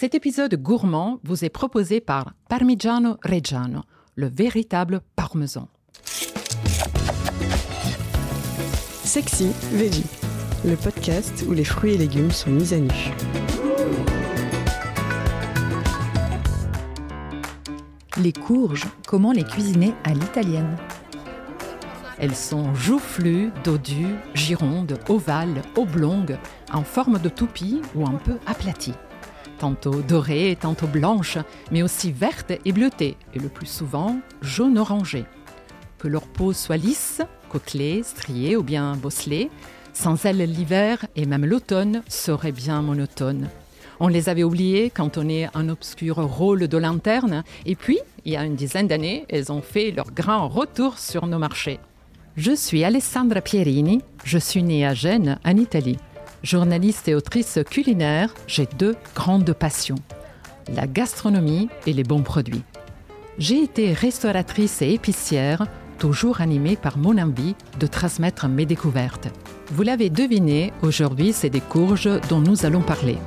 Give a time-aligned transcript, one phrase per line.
[0.00, 3.82] Cet épisode gourmand vous est proposé par Parmigiano Reggiano,
[4.14, 5.68] le véritable parmesan.
[9.04, 10.06] Sexy Veggie,
[10.64, 12.88] le podcast où les fruits et légumes sont mis à nu.
[18.16, 20.78] Les courges, comment les cuisiner à l'italienne?
[22.18, 26.38] Elles sont joufflues, dodues, girondes, ovales, oblongues,
[26.72, 28.94] en forme de toupie ou un peu aplaties.
[29.60, 31.36] Tantôt dorées, tantôt blanches,
[31.70, 35.26] mais aussi vertes et bleutées, et le plus souvent jaune-orangé.
[35.98, 39.50] Que leur peau soit lisse, côtelée, striée ou bien bosselée,
[39.92, 43.50] sans elles l'hiver et même l'automne serait bien monotone.
[44.02, 48.32] On les avait oubliées quand on est un obscur rôle de lanterne, et puis, il
[48.32, 51.80] y a une dizaine d'années, elles ont fait leur grand retour sur nos marchés.
[52.38, 55.98] Je suis Alessandra Pierini, je suis née à Gênes, en Italie.
[56.42, 59.98] Journaliste et autrice culinaire, j'ai deux grandes passions,
[60.74, 62.62] la gastronomie et les bons produits.
[63.36, 65.66] J'ai été restauratrice et épicière,
[65.98, 69.28] toujours animée par mon envie de transmettre mes découvertes.
[69.70, 73.18] Vous l'avez deviné, aujourd'hui c'est des courges dont nous allons parler.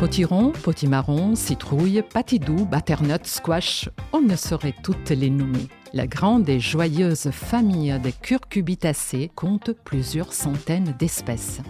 [0.00, 5.68] Potiron, potimarron, citrouille, patidou, butternut, squash, on ne saurait toutes les nommer.
[5.92, 11.60] La grande et joyeuse famille des curcubitacées compte plusieurs centaines d'espèces.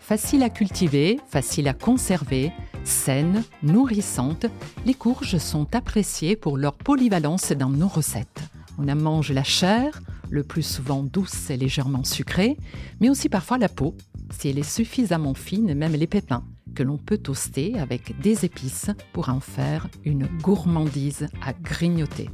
[0.00, 2.50] Facile à cultiver, facile à conserver,
[2.82, 4.46] saines, nourrissantes,
[4.86, 8.40] les courges sont appréciées pour leur polyvalence dans nos recettes.
[8.78, 12.56] On en mange la chair, le plus souvent douce et légèrement sucrée,
[13.00, 13.94] mais aussi parfois la peau,
[14.30, 16.44] si elle est suffisamment fine, même les pépins
[16.74, 22.30] que l'on peut toaster avec des épices pour en faire une gourmandise à grignoter.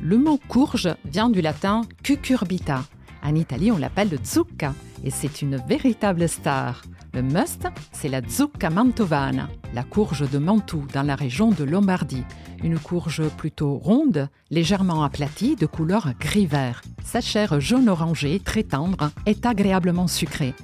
[0.00, 2.84] Le mot courge vient du latin cucurbita.
[3.24, 6.82] En Italie, on l'appelle le zucca et c'est une véritable star.
[7.14, 12.24] Le must, c'est la zucca mantovana, la courge de Mantoue dans la région de Lombardie.
[12.62, 16.82] Une courge plutôt ronde, légèrement aplatie, de couleur gris-vert.
[17.04, 20.54] Sa chair jaune-orangée, très tendre, est agréablement sucrée.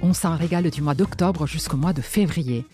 [0.00, 2.64] On s'en régale du mois d'octobre jusqu'au mois de février.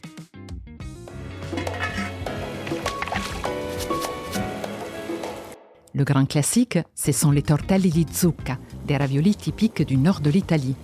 [5.96, 10.28] Le grand classique, ce sont les tortelli di zucca, des raviolis typiques du nord de
[10.28, 10.74] l'Italie.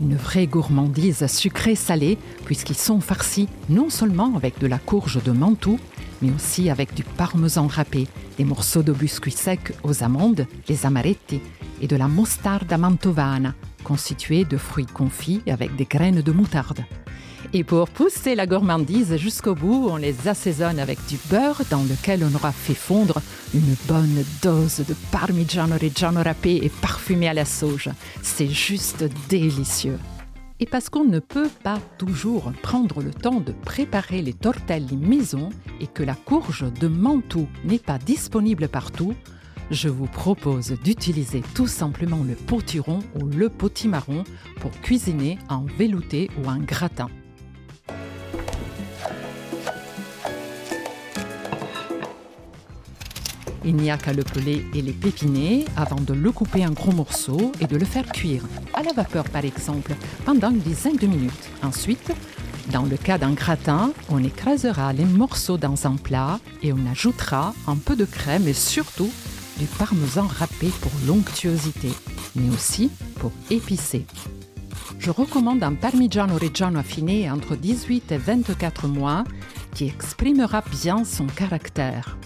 [0.00, 5.80] Une vraie gourmandise sucrée-salée, puisqu'ils sont farcis non seulement avec de la courge de Mantoue,
[6.22, 8.06] mais aussi avec du parmesan râpé,
[8.38, 11.40] des morceaux de biscuits secs aux amandes, les amaretti,
[11.80, 16.84] et de la mostarda mantovana, constituée de fruits confits avec des graines de moutarde.
[17.52, 22.24] Et pour pousser la gourmandise jusqu'au bout, on les assaisonne avec du beurre dans lequel
[22.24, 23.20] on aura fait fondre
[23.54, 27.90] une bonne dose de parmigiano reggiano râpé et parfumé à la sauge.
[28.22, 29.98] C'est juste délicieux.
[30.60, 35.50] Et parce qu'on ne peut pas toujours prendre le temps de préparer les tortelli maison
[35.80, 39.14] et que la courge de Mantoue n'est pas disponible partout,
[39.70, 44.24] je vous propose d'utiliser tout simplement le potiron ou le potimarron
[44.60, 47.08] pour cuisiner en velouté ou en gratin.
[53.64, 56.92] Il n'y a qu'à le peler et les pépiner avant de le couper en gros
[56.92, 58.42] morceaux et de le faire cuire,
[58.74, 61.50] à la vapeur par exemple, pendant une dizaine de minutes.
[61.62, 62.12] Ensuite,
[62.72, 67.54] dans le cas d'un gratin, on écrasera les morceaux dans un plat et on ajoutera
[67.68, 69.10] un peu de crème et surtout
[69.58, 71.90] du parmesan râpé pour l'onctuosité,
[72.34, 72.90] mais aussi
[73.20, 74.06] pour épicer.
[74.98, 79.24] Je recommande un Parmigiano Reggiano affiné entre 18 et 24 mois
[79.74, 82.16] qui exprimera bien son caractère.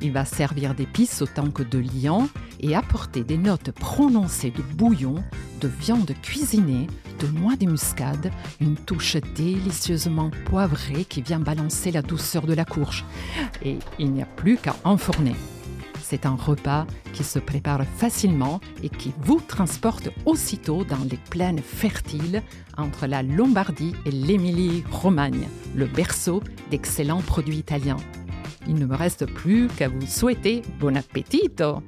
[0.00, 2.28] Il va servir d'épice autant que de liant
[2.60, 5.16] et apporter des notes prononcées de bouillon,
[5.60, 6.86] de viande cuisinée,
[7.18, 12.64] de noix de muscade, une touche délicieusement poivrée qui vient balancer la douceur de la
[12.64, 13.04] courge.
[13.64, 15.34] Et il n'y a plus qu'à enfourner.
[16.00, 21.60] C'est un repas qui se prépare facilement et qui vous transporte aussitôt dans les plaines
[21.60, 22.42] fertiles
[22.78, 27.98] entre la Lombardie et l'Émilie-Romagne, le berceau d'excellents produits italiens.
[28.68, 31.82] Il ne me reste plus qu'à vous souhaiter bon appetito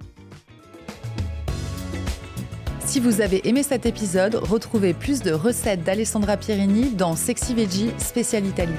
[2.86, 7.90] Si vous avez aimé cet épisode, retrouvez plus de recettes d'Alessandra Pierini dans Sexy Veggie
[7.98, 8.72] Spécial Italie.